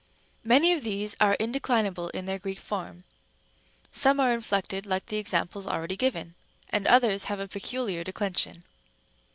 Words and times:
Rem. 0.43 0.49
Many 0.49 0.73
of 0.73 0.83
these 0.83 1.15
are 1.19 1.37
indeclinable 1.39 2.09
in 2.09 2.25
their 2.25 2.39
Greek 2.39 2.57
form, 2.57 3.03
some 3.91 4.19
are 4.19 4.33
inflected 4.33 4.87
like 4.87 5.05
the 5.05 5.17
examples 5.17 5.67
already 5.67 5.95
given, 5.95 6.33
and 6.71 6.87
others 6.87 7.25
have 7.25 7.39
a 7.39 7.47
peculiar 7.47 8.03
declension. 8.03 8.63